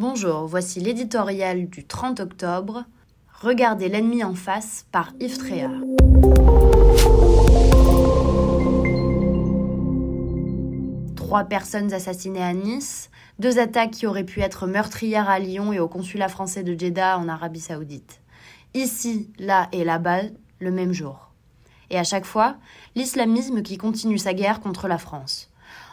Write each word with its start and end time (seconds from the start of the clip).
Bonjour, 0.00 0.46
voici 0.46 0.78
l'éditorial 0.78 1.68
du 1.68 1.84
30 1.84 2.20
octobre. 2.20 2.84
Regardez 3.40 3.88
l'ennemi 3.88 4.22
en 4.22 4.36
face 4.36 4.86
par 4.92 5.10
Yves. 5.18 5.82
Trois 11.16 11.42
personnes 11.46 11.92
assassinées 11.92 12.44
à 12.44 12.52
Nice, 12.54 13.10
deux 13.40 13.58
attaques 13.58 13.90
qui 13.90 14.06
auraient 14.06 14.22
pu 14.22 14.40
être 14.40 14.68
meurtrières 14.68 15.28
à 15.28 15.40
Lyon 15.40 15.72
et 15.72 15.80
au 15.80 15.88
consulat 15.88 16.28
français 16.28 16.62
de 16.62 16.78
Jeddah 16.78 17.18
en 17.18 17.28
Arabie 17.28 17.58
Saoudite. 17.58 18.20
Ici, 18.74 19.32
là 19.40 19.66
et 19.72 19.82
là-bas, 19.82 20.20
le 20.60 20.70
même 20.70 20.92
jour. 20.92 21.32
Et 21.90 21.98
à 21.98 22.04
chaque 22.04 22.24
fois, 22.24 22.54
l'islamisme 22.94 23.62
qui 23.62 23.78
continue 23.78 24.18
sa 24.18 24.32
guerre 24.32 24.60
contre 24.60 24.86
la 24.86 24.98
France. 24.98 25.50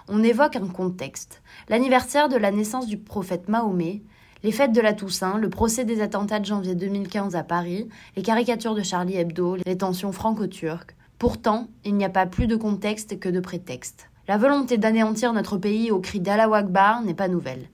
On 0.07 0.21
évoque 0.21 0.55
un 0.55 0.67
contexte, 0.67 1.41
l'anniversaire 1.67 2.29
de 2.29 2.37
la 2.37 2.51
naissance 2.51 2.85
du 2.85 2.97
prophète 2.97 3.49
Mahomet, 3.49 4.03
les 4.43 4.51
fêtes 4.51 4.71
de 4.71 4.81
la 4.81 4.93
Toussaint, 4.93 5.39
le 5.39 5.49
procès 5.49 5.83
des 5.83 5.99
attentats 5.99 6.39
de 6.39 6.45
janvier 6.45 6.75
2015 6.75 7.35
à 7.35 7.41
Paris, 7.41 7.89
les 8.15 8.21
caricatures 8.21 8.75
de 8.75 8.83
Charlie 8.83 9.17
Hebdo, 9.17 9.55
les 9.65 9.77
tensions 9.77 10.11
franco-turques. 10.11 10.95
Pourtant, 11.17 11.69
il 11.85 11.95
n'y 11.95 12.05
a 12.05 12.09
pas 12.09 12.27
plus 12.27 12.45
de 12.45 12.55
contexte 12.55 13.19
que 13.19 13.29
de 13.29 13.39
prétexte. 13.39 14.07
La 14.27 14.37
volonté 14.37 14.77
d'anéantir 14.77 15.33
notre 15.33 15.57
pays 15.57 15.89
au 15.89 15.99
cri 15.99 16.19
d'Allah 16.19 16.55
Akbar 16.55 17.01
n'est 17.01 17.15
pas 17.15 17.27
nouvelle. 17.27 17.67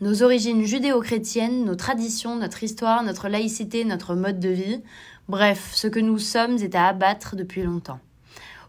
Nos 0.00 0.22
origines 0.22 0.64
judéo-chrétiennes, 0.64 1.64
nos 1.64 1.74
traditions, 1.74 2.36
notre 2.36 2.62
histoire, 2.62 3.02
notre 3.02 3.28
laïcité, 3.28 3.84
notre 3.84 4.14
mode 4.14 4.38
de 4.38 4.50
vie, 4.50 4.82
bref, 5.28 5.72
ce 5.74 5.88
que 5.88 5.98
nous 5.98 6.18
sommes 6.18 6.58
est 6.58 6.76
à 6.76 6.86
abattre 6.86 7.34
depuis 7.34 7.64
longtemps. 7.64 7.98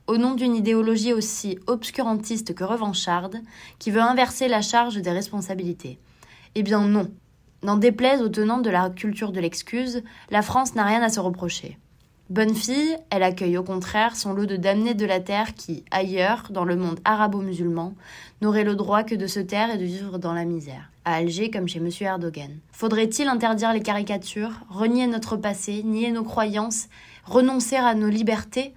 Au 0.07 0.17
nom 0.17 0.35
d'une 0.35 0.55
idéologie 0.55 1.11
aussi 1.11 1.59
obscurantiste 1.67 2.55
que 2.55 2.63
revancharde, 2.63 3.41
qui 3.77 3.91
veut 3.91 4.01
inverser 4.01 4.47
la 4.47 4.61
charge 4.61 4.95
des 4.95 5.11
responsabilités. 5.11 5.99
Eh 6.55 6.63
bien 6.63 6.81
non. 6.81 7.11
N'en 7.61 7.75
déplaise 7.75 8.21
aux 8.21 8.29
tenants 8.29 8.61
de 8.61 8.69
la 8.69 8.89
culture 8.89 9.33
de 9.33 9.41
l'excuse, 9.41 10.03
la 10.29 10.41
France 10.41 10.75
n'a 10.75 10.85
rien 10.85 11.01
à 11.01 11.09
se 11.09 11.19
reprocher. 11.19 11.77
Bonne 12.29 12.55
fille, 12.55 12.97
elle 13.09 13.23
accueille 13.23 13.57
au 13.57 13.63
contraire 13.63 14.15
son 14.15 14.33
lot 14.33 14.45
de 14.45 14.57
damnés 14.57 14.93
de 14.93 15.05
la 15.05 15.19
terre 15.19 15.55
qui, 15.55 15.83
ailleurs, 15.91 16.47
dans 16.51 16.65
le 16.65 16.75
monde 16.75 16.99
arabo-musulman, 17.03 17.93
n'auraient 18.41 18.63
le 18.63 18.75
droit 18.75 19.03
que 19.03 19.15
de 19.15 19.27
se 19.27 19.39
taire 19.39 19.73
et 19.73 19.77
de 19.77 19.85
vivre 19.85 20.19
dans 20.19 20.33
la 20.33 20.45
misère. 20.45 20.91
À 21.03 21.15
Alger 21.15 21.49
comme 21.49 21.67
chez 21.67 21.79
M. 21.79 21.89
Erdogan. 22.01 22.51
Faudrait-il 22.71 23.27
interdire 23.27 23.73
les 23.73 23.81
caricatures, 23.81 24.51
renier 24.69 25.07
notre 25.07 25.37
passé, 25.37 25.83
nier 25.83 26.11
nos 26.11 26.23
croyances, 26.23 26.87
renoncer 27.25 27.77
à 27.77 27.93
nos 27.93 28.09
libertés? 28.09 28.73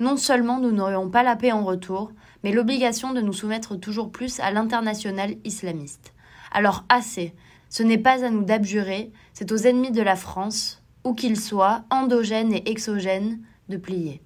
Non 0.00 0.16
seulement 0.16 0.60
nous 0.60 0.70
n'aurions 0.70 1.10
pas 1.10 1.22
la 1.22 1.34
paix 1.34 1.50
en 1.50 1.64
retour, 1.64 2.12
mais 2.44 2.52
l'obligation 2.52 3.12
de 3.12 3.20
nous 3.20 3.32
soumettre 3.32 3.76
toujours 3.76 4.12
plus 4.12 4.38
à 4.40 4.50
l'international 4.52 5.34
islamiste. 5.44 6.14
Alors 6.52 6.84
assez, 6.88 7.34
ce 7.68 7.82
n'est 7.82 7.98
pas 7.98 8.24
à 8.24 8.30
nous 8.30 8.44
d'abjurer, 8.44 9.12
c'est 9.32 9.50
aux 9.50 9.56
ennemis 9.56 9.90
de 9.90 10.02
la 10.02 10.16
France, 10.16 10.82
où 11.04 11.14
qu'ils 11.14 11.40
soient, 11.40 11.82
endogènes 11.90 12.52
et 12.52 12.70
exogènes, 12.70 13.40
de 13.68 13.76
plier. 13.76 14.22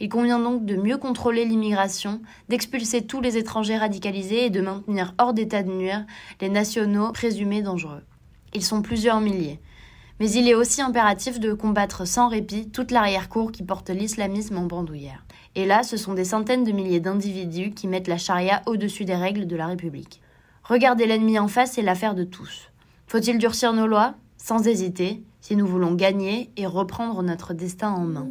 Il 0.00 0.08
convient 0.08 0.38
donc 0.38 0.64
de 0.64 0.76
mieux 0.76 0.96
contrôler 0.96 1.44
l'immigration, 1.44 2.20
d'expulser 2.48 3.06
tous 3.06 3.20
les 3.20 3.36
étrangers 3.36 3.76
radicalisés 3.76 4.46
et 4.46 4.50
de 4.50 4.60
maintenir 4.60 5.14
hors 5.18 5.32
d'état 5.32 5.62
de 5.62 5.70
nuire 5.70 6.04
les 6.40 6.48
nationaux 6.48 7.12
présumés 7.12 7.62
dangereux. 7.62 8.02
Ils 8.54 8.64
sont 8.64 8.82
plusieurs 8.82 9.20
milliers. 9.20 9.60
Mais 10.18 10.30
il 10.30 10.48
est 10.48 10.54
aussi 10.54 10.80
impératif 10.80 11.40
de 11.40 11.52
combattre 11.52 12.06
sans 12.06 12.28
répit 12.28 12.70
toute 12.70 12.90
l'arrière-cour 12.90 13.52
qui 13.52 13.62
porte 13.62 13.90
l'islamisme 13.90 14.56
en 14.56 14.64
bandoulière. 14.64 15.24
Et 15.54 15.66
là, 15.66 15.82
ce 15.82 15.96
sont 15.96 16.14
des 16.14 16.24
centaines 16.24 16.64
de 16.64 16.72
milliers 16.72 17.00
d'individus 17.00 17.70
qui 17.70 17.86
mettent 17.86 18.08
la 18.08 18.18
charia 18.18 18.62
au-dessus 18.66 19.04
des 19.04 19.14
règles 19.14 19.46
de 19.46 19.56
la 19.56 19.66
République. 19.66 20.20
Regarder 20.64 21.06
l'ennemi 21.06 21.38
en 21.38 21.48
face 21.48 21.78
est 21.78 21.82
l'affaire 21.82 22.14
de 22.14 22.24
tous. 22.24 22.70
Faut-il 23.06 23.38
durcir 23.38 23.72
nos 23.72 23.86
lois? 23.86 24.14
Sans 24.36 24.66
hésiter, 24.66 25.22
si 25.40 25.54
nous 25.56 25.66
voulons 25.66 25.94
gagner 25.94 26.50
et 26.56 26.66
reprendre 26.66 27.22
notre 27.22 27.54
destin 27.54 27.90
en 27.90 28.04
main. 28.04 28.28